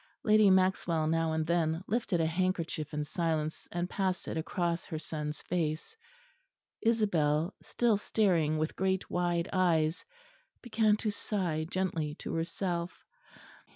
Lady 0.23 0.49
Maxwell 0.49 1.05
now 1.05 1.31
and 1.31 1.45
then 1.45 1.83
lifted 1.85 2.19
a 2.19 2.25
handkerchief 2.25 2.91
in 2.91 3.03
silence 3.03 3.67
and 3.71 3.87
passed 3.87 4.27
it 4.27 4.35
across 4.35 4.83
her 4.85 4.97
son's 4.97 5.43
face. 5.43 5.95
Isabel, 6.81 7.53
still 7.61 7.97
staring 7.97 8.57
with 8.57 8.75
great 8.75 9.11
wide 9.11 9.47
eyes, 9.53 10.03
began 10.59 10.97
to 10.97 11.11
sigh 11.11 11.67
gently 11.69 12.15
to 12.15 12.33
herself. 12.33 13.05